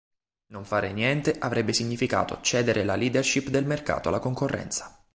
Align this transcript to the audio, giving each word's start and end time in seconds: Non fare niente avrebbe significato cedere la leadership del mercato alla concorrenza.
Non 0.47 0.65
fare 0.65 0.93
niente 0.93 1.35
avrebbe 1.37 1.73
significato 1.73 2.39
cedere 2.41 2.83
la 2.83 2.95
leadership 2.95 3.49
del 3.49 3.67
mercato 3.67 4.09
alla 4.09 4.17
concorrenza. 4.17 4.99